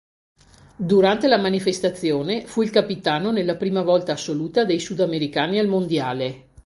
Durante 0.77 1.27
la 1.27 1.37
manifestazione 1.37 2.47
fu 2.47 2.63
il 2.63 2.71
capitano 2.71 3.29
nella 3.31 3.55
prima 3.55 3.83
volta 3.83 4.13
assoluta 4.13 4.65
dei 4.65 4.79
sudamericani 4.79 5.59
al 5.59 5.67
mondiale. 5.67 6.47